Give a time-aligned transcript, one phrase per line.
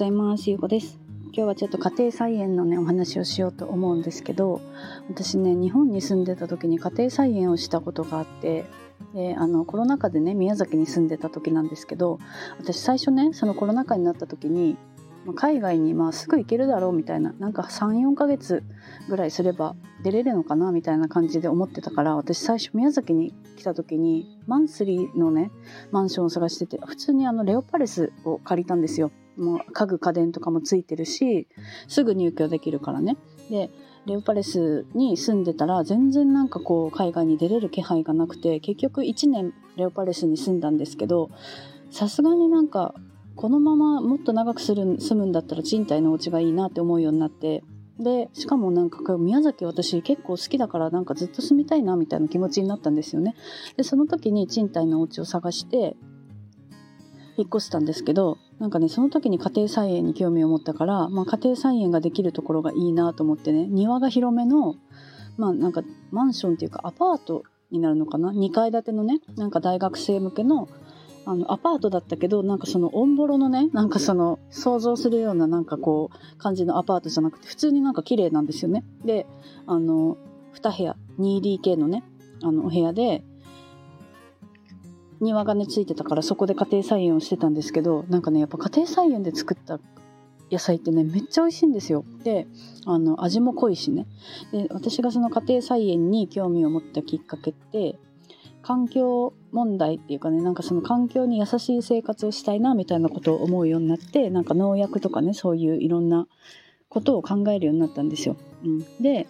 [0.00, 0.48] ざいます。
[0.48, 0.98] ゆうこです。
[1.24, 4.62] 今日はちょっと家庭菜園のね、お話をしようと思うんですけど、
[5.10, 8.64] 私ね、日本に住んでた時に家庭菜園をしたことがあって、
[9.12, 12.18] であのコロナ禍でね宮崎に住んでた時なんですけど
[12.58, 14.76] 私最初ねそのコロナ禍になった時に
[15.34, 18.62] 海外にまあすぐ行けるだろうみたいななんか34ヶ月
[19.08, 25.50] ぐらいすれば出れるのかなみたいな感じで思ってたから私最初宮崎に来た時にマンスリーのね
[25.90, 31.48] マンションを探してて普通にあのレオパレスを借りたんですよもう家具家電とかもついてるし
[31.88, 33.16] すぐ入居できるからね。
[33.50, 33.70] で
[34.06, 41.30] レオパレスに住んでたら全然なんかこう海外に出れる気配がなくて結局1年レオパレスに住んだんですけど
[41.90, 42.94] さすがになんか
[43.36, 47.62] このままもっと長くする住むんだったら賃貸のお家がいいなって思うようになって
[47.98, 53.34] でしかもなんか宮崎私結構好きだからなんかずっと住みたいなみたいな気持ちになったんですよね。
[53.76, 55.96] でその時に賃貸のお家を探して
[57.36, 64.76] 引っ越したんですけどなんかねその時に家庭菜園に興味を持ったから、まあ、家庭菜園ができるところがいいなと思ってね庭が広めの
[65.36, 70.68] まあなんかマンションっていうかアパートになるのかな？2階建てのねなんか大学生向けの
[71.26, 78.84] あのアパートだったけどなんかそのオンボロのねなんかその想像するようななんかこう感じのアパートじゃなくて普通になんか綺麗なんですよね。
[79.04, 79.26] で
[79.66, 80.16] あの
[80.54, 82.02] 2部屋 2DK のね
[82.42, 83.22] あのお部屋で
[85.20, 89.78] 庭がねついてたからそこで家庭菜園をしてたんですけどなんかねやっぱ家庭菜園で作った
[90.50, 92.04] 野菜ってねめっちゃ美味しいんですよ。
[92.24, 92.46] で
[92.86, 94.06] あの味も濃いしね。
[94.52, 97.98] で私がその家庭菜園に興味を持ったきっかけって
[98.62, 106.26] 環境問題っていうかねなんかその環境に優しい生活をしたいなみたいなことを思うようになってなんか農薬とかねそういういろんな
[106.88, 108.36] ことを考えるようになったんですよ。
[108.64, 109.26] うん、で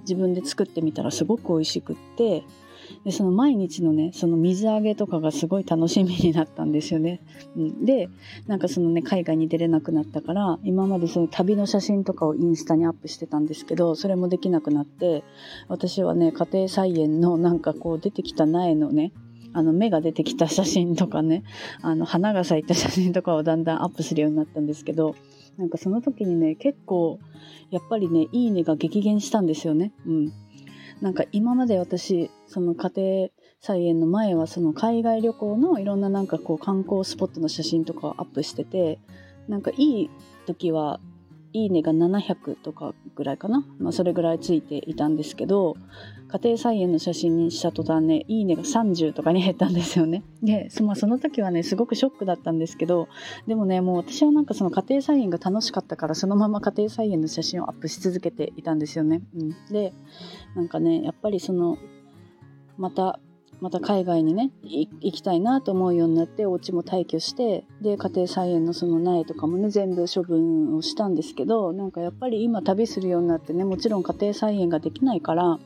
[0.00, 2.44] 自分で作ってみたらすごく美味しくって
[3.04, 7.20] でその毎日のねその水揚げとかがすごい楽しみになったんですよね。
[7.56, 8.08] うん、で
[8.46, 15.24] なんかそのね海外に出れなくなったから今までその旅の写真とかをインスタにアップしてたんですけどそれもできなくなって
[15.68, 19.12] 私はね家庭菜園のなんかこう出てきた苗のね
[19.52, 21.42] あの芽が出てきた写真とかね
[21.80, 25.16] あの花が咲いた写真とかをだんだんアップするようになったんですけど
[25.56, 27.18] なんかその時にね結構
[27.70, 29.92] やっぱりねいいねが激減したんですよね。
[30.06, 30.32] うん
[31.00, 33.28] なんか今まで私その家庭
[33.60, 38.98] 菜園の前はその海外旅行のいろんななんかこう観光スポットの写真とかをアップしてて
[39.48, 40.10] なんかいい
[40.46, 41.00] 時は
[41.52, 45.76] いいねが700とかぐらいかな、まあ、それぐらいついていたんですけど
[46.28, 50.22] 家庭菜園の写真にした途端ねいいねが30とかに減ったんですよね。
[50.42, 53.08] でそ,、まあ、その時はねすごくショックだったんですけど
[53.46, 59.92] でもねもう私はなんかその家庭菜園が楽しかったからそのまま家庭菜園の写真をアップし続けていたんですよね、うん、で
[60.54, 61.78] なんかねやっぱりその
[62.76, 63.20] また
[63.60, 75.58] また海外にね行きたいなと思うようになってお家も退去してで家庭菜園のその苗とかもね全部処分をしたんですけどなんかやっぱり今旅するようになってねもちろん家庭菜園ができないから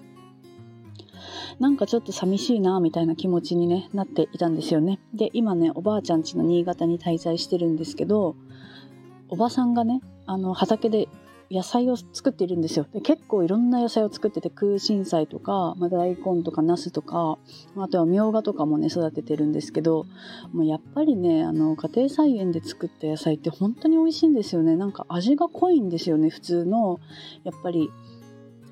[1.58, 4.98] なんかちょっと寂しいなみたいな気持ちに、ね、なっていたんですよね。
[5.12, 8.34] で今ねおばあちゃん家の新潟に滞在してるんですけど
[9.28, 11.08] おばさんがねあの畑で
[11.50, 12.86] 野菜を作っているんですよ。
[12.92, 17.38] で結構いろんな野菜を作ってて空心菜とか、まあ、大根とかナスとか
[17.76, 20.06] あとはみょうがとかもね育ててるんですけど
[20.52, 24.76] もうやっぱりねあの家庭菜園で作った野菜って本当に美味しいんですよね。
[24.76, 27.00] なんか味が濃いんですよね普通の
[27.42, 27.90] やっぱり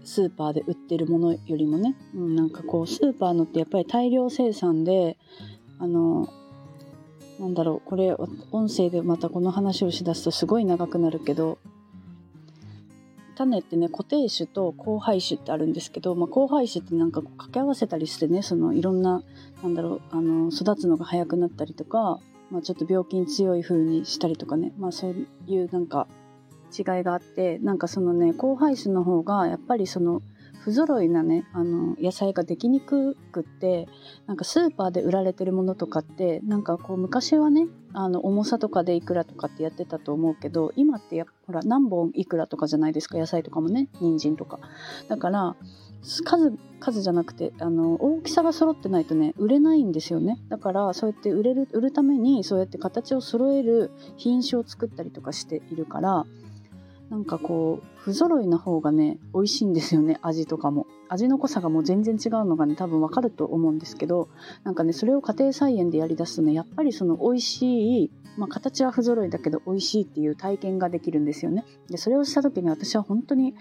[0.05, 5.19] スーパーで売ってるものよりもね、うん、なんかこうスーパーのってやっぱり大量生産で
[5.81, 6.33] あの
[7.41, 8.15] なんだろうこれ
[8.53, 11.59] 音声でまたこの話をしだすとすごい長くなるけど
[13.39, 19.23] 種ってね固定種と交配種ってあるんですけど、まあ、交配種ってなんか掛け合わせたりしてねそのいろんな
[19.63, 22.19] なんだろうあの育つのが早くなったりとか、
[22.51, 26.09] まあ、ちょっと病気に強い風にしたりとかね、まあ、そういうなんか
[26.77, 30.21] 違いがあってなんかそのね交配種の方がやっぱりその
[30.69, 33.89] 不揃いなねあの野菜ができにくくって
[34.27, 44.61] なんかスーパーで売られてるものとかってなんかこう昔はねあの重さとかでいくらとかってやってたと思うけど今ってやほら何本いくらとかじゃないですか野菜とかもね人参とか。
[45.09, 45.57] だから
[46.03, 50.39] 数数じゃなくてあの大きさが揃ってないとね売れないんですよね。
[50.51, 56.27] だからそうやって売れる売るためにそうやって形を揃える品種を作ったりとかしているから
[57.11, 60.87] なんかこう不揃いな方がね美味しいんですよね味とかも。
[61.11, 64.29] 味の濃さがもう全然違うのがね多分わかると思うんですけど
[64.63, 71.65] なんかねそれを家庭菜園でやりだすとねやっぱりその美味しいまあ、形は不揃いだけど美味しいっていう体験ができるんですよね。
[71.91, 73.53] でそれをした時に私は本当に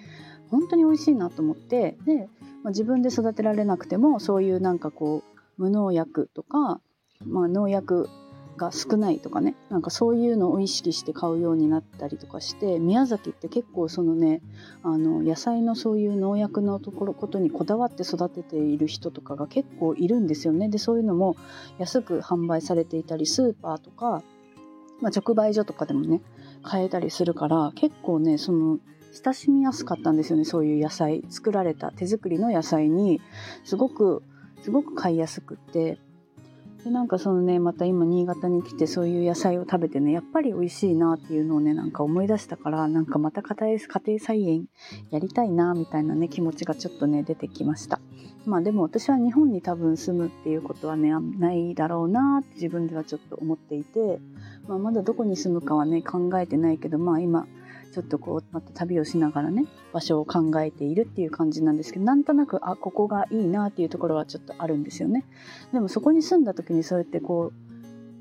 [0.51, 2.29] 本当に美味しいなと思ってで、
[2.63, 5.23] まあ、自分で育てられなくてもそういうなんかこ
[5.57, 6.79] う無農薬とか、
[7.25, 8.07] まあ、農薬
[8.57, 9.55] が少ないとかね。
[9.69, 14.41] なんかそういうのを意識して買うようになったりとかして宮崎って結構そのね
[14.83, 20.69] あの野菜のそういう農薬のところことにこだわって育てている人とかが結構いるんですよね。
[20.69, 21.37] でそういうのも
[21.77, 24.23] 安く販売されていたりスーパーとか、
[25.01, 26.21] まあ、直売所とかでもね
[26.63, 28.79] 買えたりするから結構ねその
[29.23, 30.45] 親しみやすかったんですよね。
[30.45, 33.21] そういう野菜作られた手作りの野菜に
[33.63, 34.23] すごく
[34.61, 35.99] すごく買いやすくって
[36.87, 44.67] でなんかそのねまた今新潟に来てそういう野菜を食べてねやっぱり美味しいなっていうのをねなんか思い出したからなんかまた家庭家庭菜園
[45.11, 47.99] やりたいなみたいなね気持ちがちょっとね出てきました。
[48.45, 54.21] まあでも私は日本に多分住むっていうことはねないだろうなって自分ではちょっと思っていて、
[54.69, 57.47] まあ、まだどこに住むかはね考えてないけどまあ今
[57.93, 65.25] ちょっとこうまた旅をしながらね場所を考えているっていう感じなんですけどなんとなくあここがいいなっていうところはちょっとあるんですよね。
[65.73, 67.67] でもそこに住んだ時にそうやってこう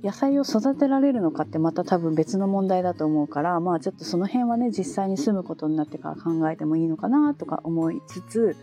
[0.07, 8.57] 野菜を育てられるのかってまた多分別の問題だと思うからまあちょっとその辺はね実際に住むことになってから考えてもいいのかなとか思いつつ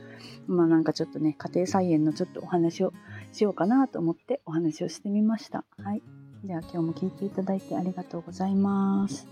[0.48, 2.94] まあなんかちょっとね家庭菜園のちょっとお話を
[3.32, 5.66] しようかなと思ってお話をしてみました。
[5.78, 6.02] はい。
[6.44, 9.28] では今日も聞いていただいてありがとうございます。